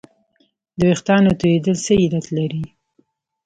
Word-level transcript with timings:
د 0.77 0.79
وېښتانو 0.89 1.31
تویدل 1.39 1.75
څه 1.85 1.93
علت 2.01 2.25
لري 2.37 2.63